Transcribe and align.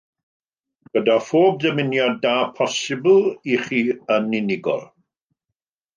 Gyda 0.97 1.17
phob 1.25 1.59
dymuniad 1.65 2.17
da 2.25 2.33
posibl 2.61 3.21
i 3.55 3.61
chi 3.69 3.83
yn 4.17 4.29
unigol 4.41 4.83